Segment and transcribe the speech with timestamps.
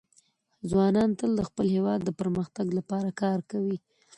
[0.69, 3.77] ځوانان تل د خپل هېواد د پرمختګ لپاره کار کوي.